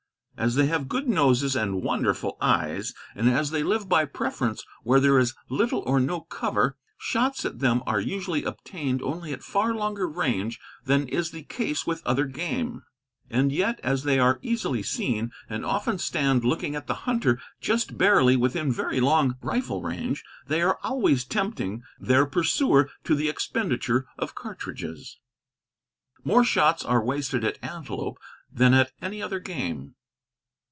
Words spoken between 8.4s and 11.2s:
obtained only at far longer range than